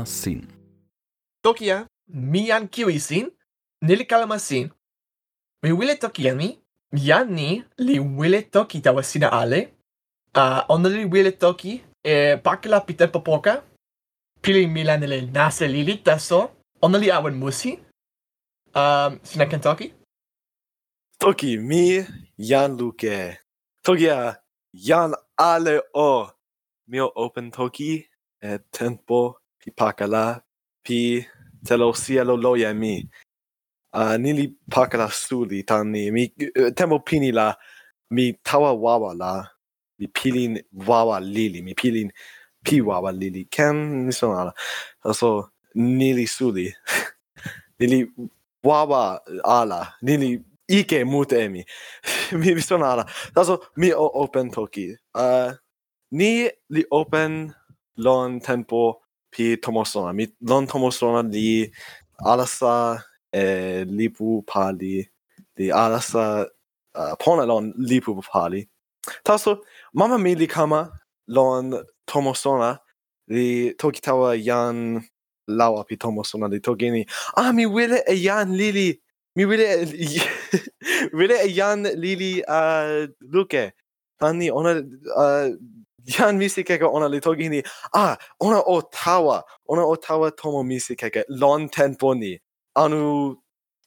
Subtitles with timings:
[0.00, 0.46] calmas sin.
[1.42, 3.30] Tokia, mi an kiwi sin,
[3.82, 4.70] nili calmas sin.
[5.62, 6.58] Mi wile toki mi,
[6.92, 9.68] jan ni li wile toki tawa sina ale,
[10.34, 13.62] a uh, ona li wile toki e pakala pitepo poka,
[14.42, 16.50] pili milan nile nase lili taso,
[16.82, 17.78] ona li awen musi,
[18.74, 19.92] um, sina ken toki?
[21.18, 22.06] Toki mi,
[22.38, 23.38] jan luke.
[23.84, 24.36] Tokia,
[24.72, 26.30] jan ale o.
[26.88, 28.06] Mio open toki,
[28.42, 30.40] e tempo pi pakala,
[30.84, 31.24] pi
[31.66, 33.08] telo sielo loja mi.
[33.92, 36.28] Uh, nili pakala suli tani, mi
[36.76, 37.54] tempo pini la,
[38.10, 39.48] mi tawa wawa la,
[39.98, 42.10] mi pilin wawa lili, mi pilin
[42.64, 44.52] pi wawa lili, ken mi son ala.
[45.04, 46.74] Also, nili suli,
[47.80, 48.06] nili
[48.64, 51.64] wawa ala, nili ike mute emi.
[52.32, 53.04] mi mi son ala.
[53.36, 54.96] Also, mi o open toki.
[55.14, 55.52] Uh,
[56.12, 57.52] ni li open
[57.96, 59.00] lon tempo
[59.32, 60.12] pi tomosona.
[60.14, 61.70] Mi lon tomosona li
[62.20, 65.06] alasa e lipu pali
[65.56, 66.46] li alasa
[66.94, 68.68] uh, pona lon lipu pali.
[69.24, 69.58] Taso
[69.94, 70.90] mama mi li kama
[71.28, 71.74] lon
[72.06, 72.78] tomosona
[73.28, 75.00] li toki tawa yan
[75.48, 77.02] lawa pi tomosona li toki ni
[77.36, 79.00] ah mi wile e yan lili
[79.36, 79.86] mi wile e,
[81.18, 83.72] wile e yan lili uh, luke.
[84.20, 84.82] Tani, ona
[85.16, 85.48] uh,
[86.06, 87.62] Jan misi keke ona li togi ni,
[87.94, 92.38] ah, ona o tawa, ona o tawa tomo misi keke lon tempo ni,
[92.76, 93.36] anu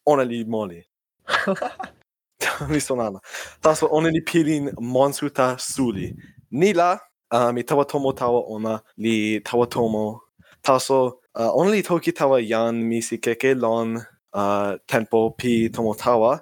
[0.06, 0.84] ona li moli.
[2.70, 3.20] mi sonana.
[3.62, 6.14] Taso ona li pilin monsuta suli.
[6.52, 7.00] Ni la,
[7.32, 10.22] uh, mi tawa tomo tawa ona li tawa tomo.
[10.64, 13.98] Taso uh, ona li toki tawa jan misi keke lon
[14.34, 16.40] uh, tempo pi tomo tawa.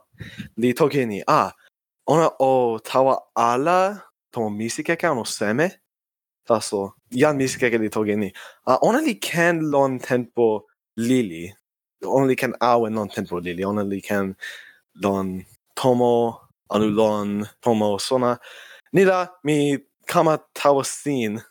[0.57, 1.51] Li toki ni, ah,
[2.07, 5.81] ona o tawa ala と短い間の攻め
[6.47, 7.17] だそう。
[7.17, 8.33] jan miskakeli togeni.
[8.65, 10.65] Uh, only can lon tempo
[10.97, 11.53] lili.
[12.03, 13.63] Only can awen lon tempo lili.
[13.63, 14.35] Only can
[15.01, 16.39] lon tomo
[16.69, 18.39] anulon tomo sona.
[18.93, 19.77] Nila mi
[20.07, 21.41] kama tawasin.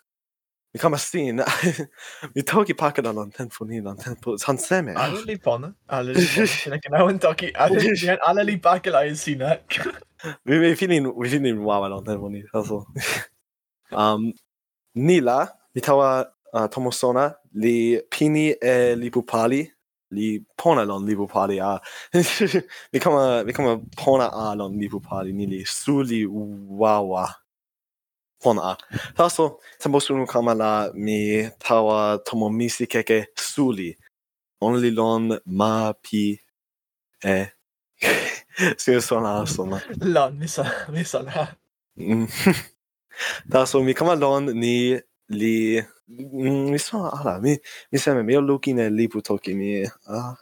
[0.72, 1.36] Mi kama sin.
[2.34, 4.36] mi toki pakada lon tempo ni lon tempo.
[4.36, 4.94] San seme.
[4.96, 5.74] Alle li pona.
[5.88, 6.58] Alle li pona.
[6.66, 7.40] Alle li pona.
[7.54, 8.18] Alle li pona.
[8.26, 8.80] Alle li pona.
[8.82, 10.09] Alle li pona.
[10.44, 12.86] vi, vi fini vi fini wawa lo telefoni also
[13.92, 14.32] um
[14.94, 19.70] nila mitawa uh, tomosona li pini e li pupali
[20.10, 21.78] li pona lon li pupali a.
[22.92, 27.34] Mi kama mi kama pona a lon li pupali ni li suli wawa.
[28.42, 28.76] Pona a.
[29.16, 29.58] Taso
[30.00, 33.96] sunu kama la mi tawa tomomisi keke suli
[34.60, 36.40] only lon ma pi
[37.24, 37.46] e.
[38.76, 41.56] si sono insomma là mi sa mi sa là
[43.44, 44.98] da so mi come along ni
[45.28, 45.82] li
[46.68, 47.58] mi sono alla mi
[47.90, 50.36] mi sembra mi ho looking e li toki mi ah.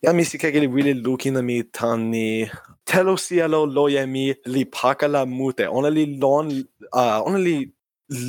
[0.00, 2.46] Ja mi si kegel willi lukina mi tan ni
[2.86, 6.46] telo sielo loje mi li pakala mute ona li lon
[7.00, 7.56] uh, ona li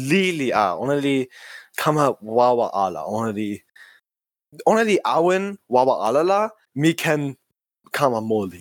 [0.10, 1.30] lili a ona li
[1.78, 2.06] kama
[2.38, 3.62] wawa ala ona li
[4.66, 6.40] ona li awen wawa ala la
[6.82, 7.22] mi ken
[7.92, 8.60] kama moli.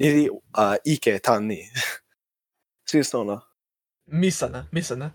[0.00, 1.70] Niri uh, äh, ike tani.
[2.86, 3.40] Siis nona.
[4.06, 4.70] Misana, misana.
[4.72, 5.10] Missä nä?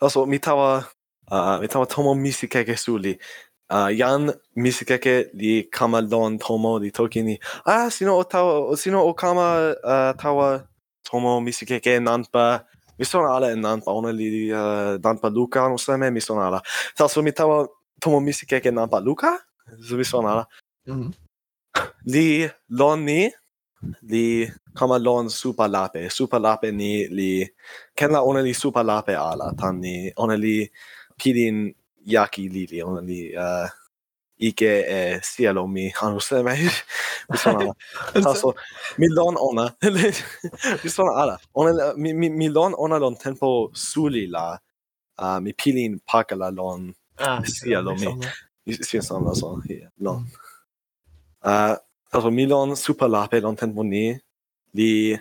[0.00, 3.18] Also, mitä uh, mitä va tomo misikeke suli.
[3.72, 7.38] Äh, uh, yan misikeke li kama lon tomo li toki ni.
[7.64, 9.54] Ah, sino o tawa, sino o kama
[9.84, 10.60] uh, tawa
[11.10, 12.60] tomo misikeke nanpa.
[12.98, 16.46] Missona ala en nanpa, ona li uh, nanpa luka, no semme alla.
[16.46, 16.62] ala.
[16.96, 17.68] Taso mi tawa
[18.00, 19.38] tomo misikeke nanpa luka?
[19.88, 20.46] So missona ala.
[20.86, 21.21] Mm -hmm.
[22.14, 23.30] li lon ni
[24.10, 27.30] li kama lon supalape supalape ni li
[27.98, 30.56] kenla ona li supalape ala tan ni ona li
[31.18, 31.56] pidin
[32.14, 33.68] yaki lili ona li uh,
[34.42, 36.54] ike e sielo mi anu se me.
[37.30, 37.72] Mi sona
[38.12, 38.52] taso
[38.98, 39.70] mi lon ona.
[40.82, 41.38] Mi sona ala.
[41.54, 44.58] Ona mi, mi, mi lon ona lon tempo suli la
[45.18, 48.08] uh, mi pilin pakala lon ah, sielo mi
[48.66, 49.02] mi.
[49.02, 49.34] sona.
[49.34, 49.60] So
[50.00, 50.26] lon.
[51.44, 51.76] Ah,
[52.14, 54.16] uh, Romilon superlape tempo boni,
[54.74, 55.18] li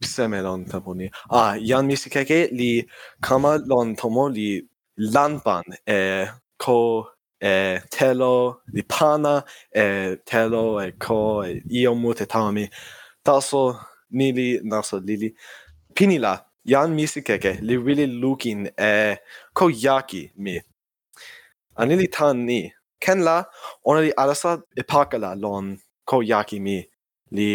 [0.00, 1.08] pseme tempo boni.
[1.30, 2.84] Ah, ian misikeke li
[3.22, 4.60] kama lon tomo li
[4.98, 6.26] lanpan e
[6.58, 7.06] ko
[7.40, 12.68] e telo li pana e telo e ko e io mute tami.
[13.24, 13.78] Taso
[14.12, 15.32] nili naso lili.
[15.94, 19.16] Pinila, ian misikeke li really looking e
[19.54, 20.60] ko yaki mi.
[21.78, 23.36] Anili tan ni, ken la
[23.88, 24.50] ona li alasa
[24.80, 25.66] e pakala lon
[26.08, 26.78] ko yakimi
[27.36, 27.50] li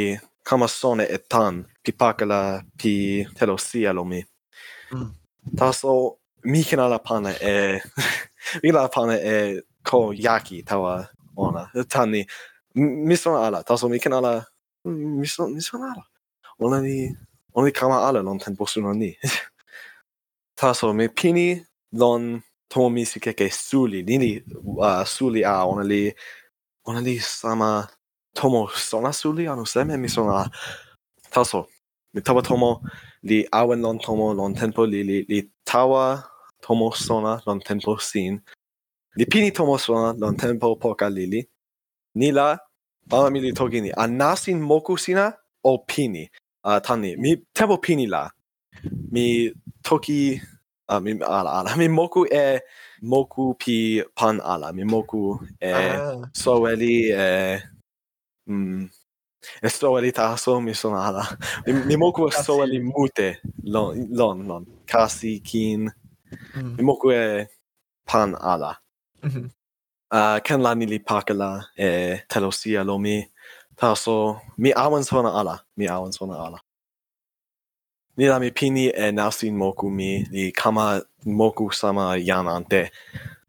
[0.47, 1.53] kama sone e etan
[1.83, 2.39] pi pakala
[2.79, 2.93] pi
[3.37, 4.21] telosia lo mi.
[4.93, 5.09] Mm.
[5.59, 5.91] taso
[6.43, 7.81] mi ken ala pana e
[8.63, 10.93] mi la pana e ko yaki tawa
[11.37, 11.63] ona.
[11.93, 12.21] Tani
[13.07, 13.59] mi sona ala.
[13.63, 14.33] Taso mi ken ala
[15.19, 16.03] mi sona mi sona ala.
[16.63, 16.97] Ona li
[17.55, 19.11] ona li kama ala lon tempo suno ni.
[20.59, 21.47] Taso mi pini
[22.01, 26.13] lon tomisike suli nini uh, suli a onali
[26.85, 27.87] onali sama
[28.33, 30.49] tomo sona suli anu seme mi sona
[31.31, 31.67] taso
[32.13, 32.81] mi tawa tomo
[33.23, 36.23] li awen lon tomo lon tempo li li, li tawa
[36.61, 38.41] tomo sona lon tempo sin
[39.17, 41.41] li pini tomo sona lon tempo poka lili
[42.15, 42.57] ni la
[43.11, 45.33] ala mi li toki ni anasin moku sina
[45.63, 46.29] o pini?
[46.63, 48.29] Uh, tani mi tempo pini la.
[49.11, 49.51] Mi
[49.83, 50.41] toki
[50.87, 51.75] a mi ala ala.
[51.79, 52.59] Mi moku e
[53.03, 54.73] moku pi pan ala.
[54.73, 56.21] Mi moku e ah.
[56.33, 57.61] soeli e
[58.47, 58.89] mm,
[59.61, 61.23] e soeli taso mi son ala.
[61.65, 64.63] Mi, mi moku e soeli mute lon lon lon.
[64.85, 65.81] Kasi kin.
[65.85, 66.61] Mm.
[66.61, 66.85] mi mm-hmm.
[66.85, 67.47] moku e
[68.05, 68.71] pan ala.
[69.23, 69.47] Mm -hmm.
[70.13, 71.87] uh, ken la nili pakala e
[72.29, 73.25] telosia lo mi
[73.75, 74.37] taso.
[74.57, 75.55] Mi awan sona ala.
[75.77, 76.59] Mi awan sona ala.
[78.17, 82.89] Nirami pini e nasin moku mi li kama moku sama yanante.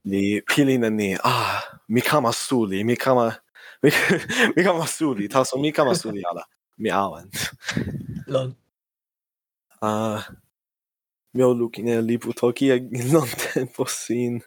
[0.04, 3.36] Li pilin ni, ah, mi kama suli, mi kama,
[3.82, 3.90] mi,
[4.56, 6.44] mi kama suli, taso mi kama suli ala.
[6.78, 7.30] Mi awan.
[8.26, 8.56] lon
[9.82, 10.34] Ah, uh,
[11.34, 12.80] mio lukine li putoki e
[13.12, 14.40] non tempo sin.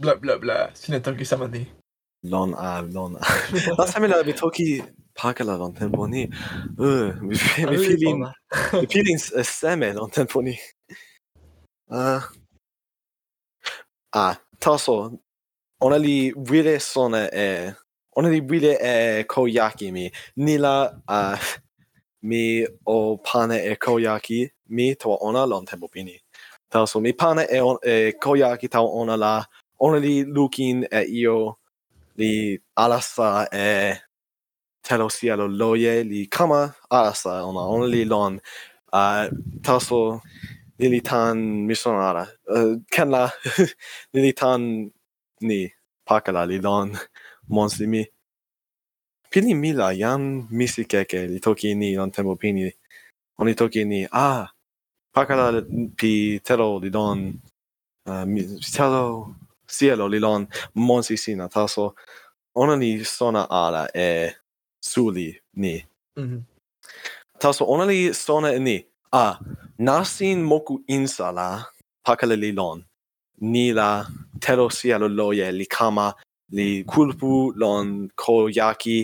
[0.00, 1.66] Bla bla bla, sine toki sama ni
[2.24, 3.22] لون آب لون آب
[3.76, 4.82] pakala سامي لا بتوكي
[5.24, 6.30] باكلا mi تنبوني
[6.78, 8.28] مي feelings
[8.80, 10.58] a فيلين سامي temponi تنبوني
[11.90, 12.22] ah.
[14.16, 15.18] ah taso
[15.80, 17.72] ona li wile sona e
[18.16, 20.10] ona li wile e koyaki mi.
[20.36, 21.38] Nila a
[22.22, 26.16] mi o pane e koyaki mi to ona lon tempo pini
[26.70, 29.44] taso mi pane e, on, e koyaki ta ona la
[29.80, 31.56] ona li lukin e io
[32.18, 33.94] li alasa e
[34.86, 38.40] telosielo loye li kama alasa ona ona li lon.
[38.92, 39.26] Uh,
[39.62, 40.20] taso
[40.78, 42.24] lili tan misonara
[42.54, 43.30] uh, ken la
[44.14, 44.90] lili tan
[45.40, 45.60] ni
[46.06, 46.88] pakala li lon
[47.48, 48.02] monslimi
[49.30, 52.70] pili mi la yan misi keke li toki ni lon tempo pini.
[53.38, 54.46] Oni toki ni ah
[55.14, 55.46] pakala
[55.98, 57.18] pi telo li don
[58.06, 58.40] uh, mi,
[58.74, 59.34] telo
[59.66, 61.94] cielo li lon monsi sina taso.
[62.54, 64.30] Ona ni sona ala e
[64.80, 65.84] suli ni.
[66.16, 66.42] Mm -hmm.
[67.38, 68.84] taso ona li sona e ni.
[69.12, 69.38] A
[69.78, 71.66] nasin moku insala
[72.04, 72.84] pakale li lon.
[73.40, 74.06] Ni la
[74.40, 76.12] tero cielo loye li kama
[76.50, 78.98] li kulpu lon koyaki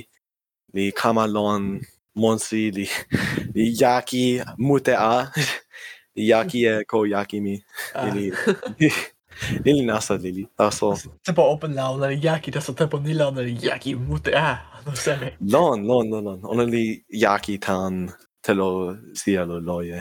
[0.75, 1.81] li kama lon
[2.15, 2.87] monsi li
[3.55, 4.25] li yaki
[4.59, 5.15] mute a.
[6.17, 7.55] Li yaki e koyaki mi.
[7.95, 8.11] Ah.
[8.15, 8.33] li,
[8.79, 8.91] li
[9.89, 10.97] nasa li li taso
[11.55, 13.31] open la yaki taso tempo ni la
[13.69, 16.85] yaki mute a no seme lon lon lon lon ona li
[17.25, 18.13] yaki tan
[18.43, 20.01] telo cielo loye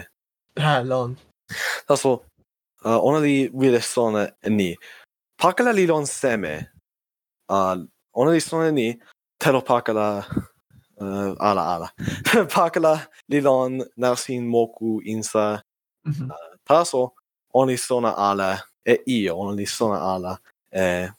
[0.58, 1.16] ha lon.
[1.88, 2.22] Taso
[2.84, 4.74] uh, ona li wile sona ni.
[5.40, 6.54] Pakala li lon seme
[7.48, 7.76] uh,
[8.14, 8.88] ona li sona ni
[9.38, 10.24] telo pakala
[11.00, 11.88] uh, ala ala.
[12.56, 12.94] Pakala
[13.28, 15.62] li lon nasin moku insa.
[16.06, 16.30] Mm -hmm.
[16.30, 17.12] uh, taso
[17.54, 21.12] ona li sona ala e io non li sono alla e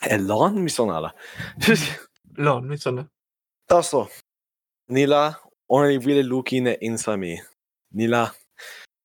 [0.00, 1.14] e lon mi sono alla
[2.36, 3.08] lon mi sono
[3.66, 4.10] taso
[4.90, 7.40] nila ona li vile lukine insami
[7.94, 8.32] nila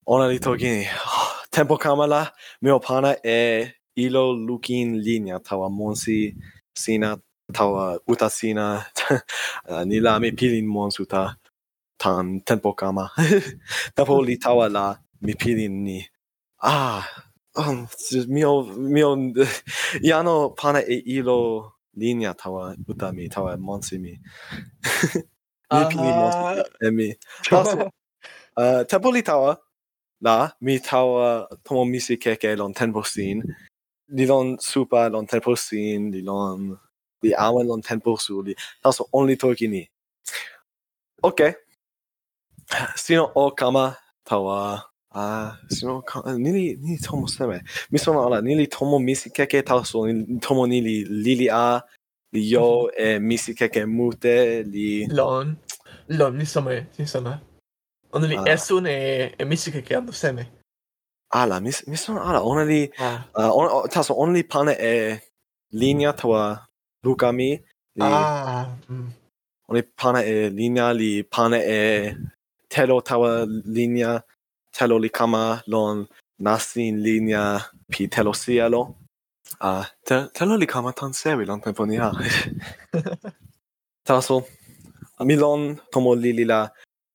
[0.06, 0.86] ona li tokini
[1.50, 2.32] tempo kamala
[2.62, 6.36] mio pana e ilo lukin linea tawa monsi
[6.74, 7.18] sina
[7.52, 8.86] tawa uta sina.
[9.86, 11.36] Nila mi pilin monsuta
[11.98, 13.10] tan tempo kama.
[13.96, 16.00] Tempo li tawa la mi pilin ni.
[16.62, 17.04] Ah
[17.56, 17.88] um,
[18.28, 19.16] mio mio
[20.02, 24.20] iano pana e ilo linea tawa uta mi tawa monsi mi.
[25.74, 27.16] Mi pini monsimi
[27.50, 27.90] taso
[28.58, 29.58] uh, tempo li tawa
[30.22, 33.42] la mi tawa tomo misi keke lon tempo sin.
[34.10, 36.78] Li lon supa lon tempo sin li lon
[37.24, 39.90] li awen lon tempo su li taso only toki ni.
[41.24, 41.42] Ok.
[42.96, 44.84] Sino o kama tawa
[45.14, 46.04] ah sino
[46.38, 50.66] ni li ni tomo seme mi sono ala ni tomo misi keke taso ni tomo
[50.66, 51.82] ni li lili a
[52.34, 55.58] li yo e misi keke mute li lon
[56.08, 57.54] lon mi sono mi sono
[58.14, 58.46] Ona li ah.
[58.54, 58.98] esun e
[59.40, 60.46] e misi keke ando seme.
[61.34, 63.26] Ala, mis mis son ala, ona li ah.
[63.36, 65.20] uh, ona taso ona li pana e
[65.72, 66.42] linea tawa
[67.06, 67.50] lukami.
[67.98, 68.70] Li, ah.
[68.90, 69.10] Mm.
[69.98, 71.80] pane e linea li pane e
[72.70, 74.22] telo tawa linea
[75.12, 76.08] kama lon
[76.40, 77.60] nasin linea
[77.92, 78.96] pi telosielo.
[79.62, 82.12] Uh, te, telolikama tan sevi lon temponia.
[84.08, 84.44] Taso,
[85.20, 86.70] milon tomo lilila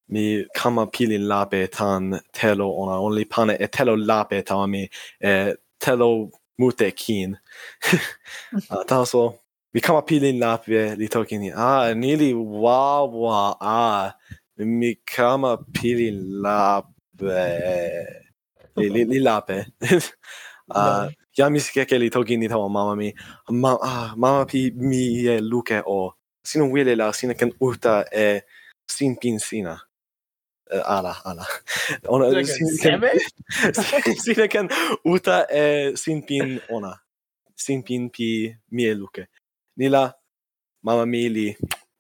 [0.09, 4.89] mi kama pilin lape tan telo ona only pane e telo lape tawa mi
[5.21, 7.39] e telo mute kin.
[8.71, 9.39] uh, taso,
[9.75, 14.13] mi kama pilin lape li toki ni, ah, nili wawa, ah,
[14.57, 16.98] mi kama pilin lape
[18.77, 19.67] li li, li lape.
[20.75, 21.09] ah
[21.39, 23.13] ya mi skeke li toki ni tawa mama mi.
[23.51, 28.41] Ma ah mama pi mi e luke o sino wile la sino ken uta e
[28.87, 29.75] sin pin sina.
[30.71, 31.45] Uh, ala ala.
[32.13, 32.45] Ona
[34.23, 34.69] sino ken
[35.05, 36.93] uta e sin pin ona.
[37.57, 39.27] Sin pin pi mi e luke.
[39.77, 40.13] Nila
[40.83, 41.57] mama mi li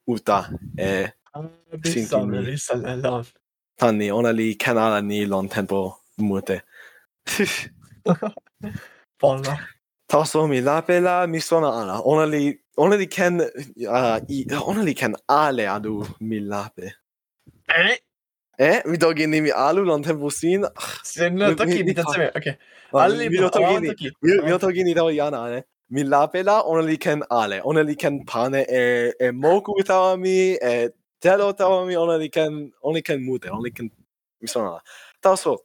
[0.06, 1.12] uta e
[1.82, 2.74] Bisa me lisa
[3.78, 5.80] tan ni ona li ken ala ni lon tempo
[6.18, 6.60] mute
[9.20, 9.58] Bona.
[10.08, 12.00] Taso mi la pela mi sona ala.
[12.04, 16.92] Ona li ona li ken uh, i, ona li ken ale adu mi lape.
[17.68, 17.96] Eh?
[18.58, 20.64] Eh, mi dogi ni mi alu lon tempo sin.
[21.04, 22.30] Semla taki mi tatse.
[22.36, 22.54] Okay.
[22.94, 23.90] Ali mi do gini.
[24.22, 25.56] Mi do ni da yana, ne?
[25.58, 25.62] Eh.
[25.90, 27.60] Mi la pela ona li ken ale.
[27.64, 30.88] Ona li ken pane e e moku tawa mi e
[31.20, 33.90] telo tawa mi ona li ken oni ken mute only ken
[34.40, 34.80] mi sona la
[35.22, 35.56] tawa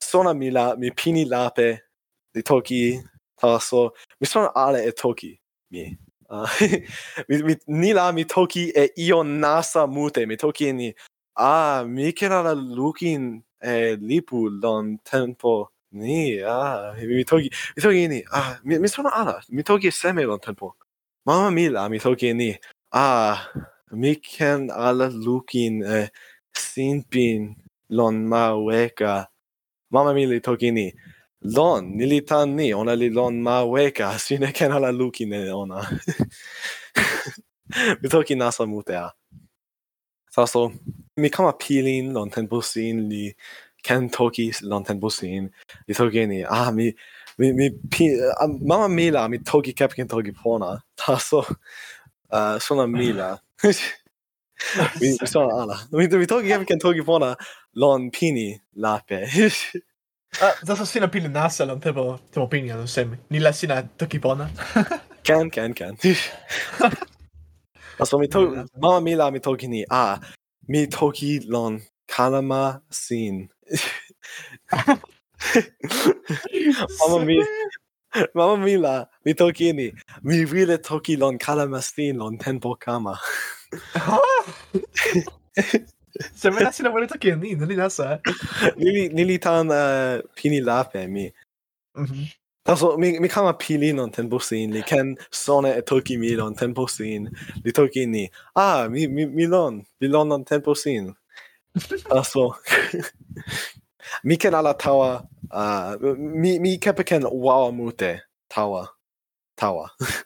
[0.00, 1.80] sona mi la mi pini lape
[2.34, 3.00] li toki
[3.40, 5.96] taso, mi sona ale e toki mi
[6.30, 6.48] uh,
[7.28, 10.94] mi, mi ni la mi toki e io nasa mute mi toki ni
[11.36, 18.08] ah mi kera la lukin e lipu lon tempo ni ah mi toki mi toki
[18.08, 20.76] ni ah mi, mi sona ala mi toki e seme lon tempo
[21.26, 22.58] Mamma la, mi toki ni.
[22.92, 23.46] Ah,
[23.92, 26.08] mi ken ala lukin e
[26.54, 27.56] sinpin
[27.90, 29.26] lon ma weka.
[29.90, 30.92] Mama mili tokini
[31.42, 34.18] lon nili tan ni ona li lon ma weka.
[34.24, 35.80] Sine ken ala lukin e ona.
[38.02, 39.12] Mi toki nasa mutea
[40.34, 40.72] taso
[41.16, 43.34] mi kama pilin lon ten busin li
[43.82, 45.50] ken toki lon ten busin
[45.88, 46.92] li toki ni ah mi
[47.38, 48.04] mi mi pi,
[48.62, 50.80] mama mila mi toki kep ken toki pona.
[51.00, 51.40] Taso
[52.30, 53.40] uh, sona mila.
[53.62, 55.78] vi, vi sa alla.
[55.90, 57.34] Vi, vi tog Jevkan tog ifrån
[57.74, 59.28] Lon Pini Lappe.
[60.62, 63.16] Adesso sino pili nasa non temo temo pinga non semi.
[63.28, 64.50] Ni la sina tokipona.
[65.22, 65.96] kan kan kan.
[67.98, 70.18] alltså vi tog mamma mila vi tog ni ah
[70.68, 73.48] mi toki lon kalama sin.
[78.34, 79.92] Mamma mia, mi toki ni.
[80.22, 83.18] Mi vile toki lon kalamastin lon tempo kama.
[86.34, 88.12] Se me la sina vuole toki ni, nili nasa.
[88.12, 88.20] Eh.
[88.76, 91.32] Nili, nili tan uh, pini lape mi.
[91.96, 92.34] Mm -hmm.
[92.64, 96.54] Taso, mi, mi kama pili non tempo sin, li ken sone e toki mi lon
[96.54, 97.30] tempo sin,
[97.64, 98.30] li toki ni.
[98.54, 101.14] Ah, mi, mi, mi lon, mi lon non tempo sin.
[102.08, 102.54] Taso,
[104.24, 108.88] mi ken ala tawa uh, mi mi kepe ken wawa mute tawa
[109.56, 109.90] tawa.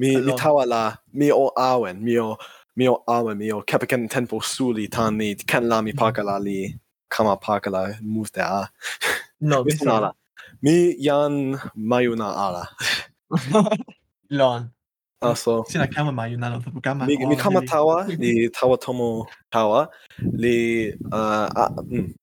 [0.00, 0.32] Mi Hello.
[0.32, 2.36] mi tawa la mi o awen mi o
[2.76, 5.98] mi o awen mi o kepe ken tempo suli tan ni ken la mi mhm.
[6.00, 6.74] pakala li
[7.10, 8.70] kama pakala mute a.
[9.42, 10.12] No mi ala.
[10.62, 12.64] Mi yan mayuna ala.
[14.38, 14.70] Lon.
[15.22, 15.64] Aso.
[15.68, 20.92] Sina kama mayuna una lota kama Mi, mi kama tawa, li tawa tomo tawa, li
[21.12, 22.14] uh, a, mm,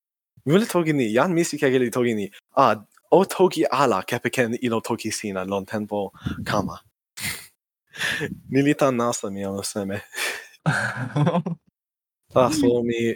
[0.47, 2.31] Mule togini, yan misi kageli togini.
[2.55, 2.75] Ah,
[3.11, 6.13] o toki ala kepeken ilo toki sina lon tempo
[6.45, 6.79] kama.
[8.51, 10.01] Nilita nasa mi ono seme.
[12.33, 13.15] Taso mi...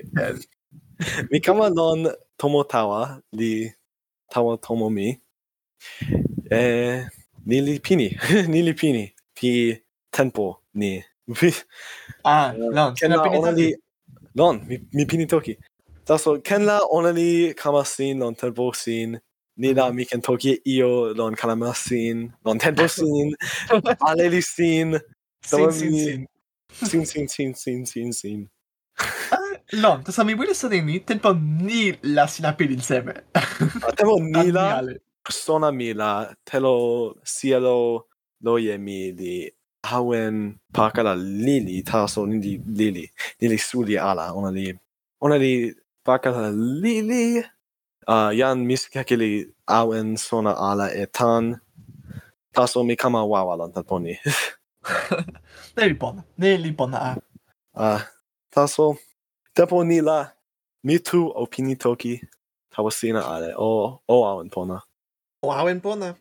[1.32, 3.72] Mi kama lon tomo tawa li
[4.30, 5.18] tawa tomo mi.
[6.52, 7.08] E,
[7.46, 8.18] nili pini.
[8.52, 9.14] nili pini.
[9.36, 11.02] Pi tempo ni.
[12.26, 12.94] ah, lon.
[12.96, 13.76] Kena pini toki.
[14.36, 15.58] Lon, mi, mi pini toki.
[16.06, 18.36] Taso kenla onani kamasin non
[18.74, 19.20] sin
[19.58, 19.96] ni na mhm.
[19.96, 23.34] mi ken toki io non kalamasin non temposin
[24.10, 25.00] alelisin
[25.44, 26.28] sin sin.
[26.74, 27.54] Sin sin sin.
[27.54, 28.50] sin sin sin ah, sin
[29.74, 33.14] Non, tas mi wili sa ni tempo ni la sinapil inseme.
[33.96, 34.84] tempo ni la
[35.24, 36.12] persona mi la
[36.44, 38.08] telo cielo
[38.42, 39.52] loje mi di
[39.84, 43.06] hawen pakala lili taso ni di lili
[43.40, 44.68] lili suli ala ona li
[45.22, 47.44] ona li Pakalili
[48.08, 51.62] uh, yan miskakili awen sona ala etan
[52.54, 54.18] taso mi kama wawa tan poni.
[55.78, 57.12] ne li bona, ne li bona a.
[57.74, 58.02] Uh,
[58.50, 58.98] taso,
[59.54, 60.32] tepo ni la
[60.84, 62.22] mi tu opini toki
[62.74, 64.82] tawa sina ale o, o awen pona.
[65.44, 66.16] O awen pona.